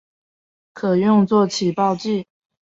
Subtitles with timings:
[0.73, 2.25] 可用作起爆剂。